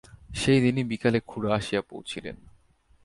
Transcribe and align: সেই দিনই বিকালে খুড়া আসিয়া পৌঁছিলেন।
সেই 0.35 0.59
দিনই 0.61 0.83
বিকালে 0.83 1.19
খুড়া 1.27 1.55
আসিয়া 1.55 1.81
পৌঁছিলেন। 1.81 2.35